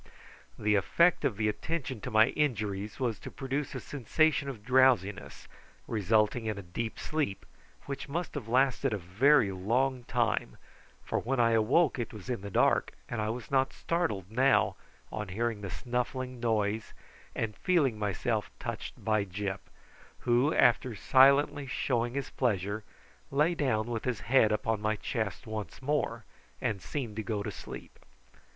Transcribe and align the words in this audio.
The 0.57 0.73
effect 0.73 1.23
of 1.23 1.37
the 1.37 1.47
attention 1.47 2.01
to 2.01 2.09
my 2.09 2.29
injuries 2.29 2.99
was 2.99 3.19
to 3.19 3.29
produce 3.29 3.75
a 3.75 3.79
sensation 3.79 4.49
of 4.49 4.65
drowsiness, 4.65 5.47
resulting 5.87 6.47
in 6.47 6.57
a 6.57 6.63
deep 6.63 6.97
sleep, 6.97 7.45
which 7.85 8.09
must 8.09 8.33
have 8.33 8.47
lasted 8.47 8.93
a 8.93 8.97
very 8.97 9.51
long 9.51 10.03
time, 10.05 10.57
for 11.05 11.19
when 11.19 11.39
I 11.39 11.51
awoke 11.51 11.99
it 11.99 12.15
was 12.15 12.31
in 12.31 12.41
the 12.41 12.49
dark, 12.49 12.93
and 13.09 13.21
I 13.21 13.29
was 13.29 13.51
not 13.51 13.73
startled 13.73 14.31
now 14.31 14.75
on 15.11 15.27
hearing 15.27 15.61
the 15.61 15.69
snuffling 15.69 16.39
noise 16.39 16.93
and 17.35 17.55
feeling 17.57 17.99
myself 17.99 18.49
touched 18.57 19.05
by 19.05 19.23
Gyp, 19.23 19.59
who, 20.21 20.51
after 20.51 20.95
silently 20.95 21.67
showing 21.67 22.15
his 22.15 22.31
pleasure, 22.31 22.83
lay 23.29 23.53
down 23.53 23.85
with 23.91 24.05
his 24.05 24.21
head 24.21 24.51
upon 24.51 24.81
my 24.81 24.95
chest 24.95 25.45
once 25.45 25.79
more, 25.79 26.25
and 26.59 26.81
seemed 26.81 27.17
to 27.17 27.21
go 27.23 27.43
to 27.43 27.51
sleep. 27.51 27.99